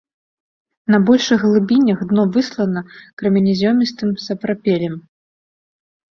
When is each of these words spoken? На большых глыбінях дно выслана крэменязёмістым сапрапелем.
На 0.91 0.99
большых 1.09 1.39
глыбінях 1.49 1.99
дно 2.13 2.23
выслана 2.37 2.83
крэменязёмістым 3.23 4.09
сапрапелем. 4.25 4.95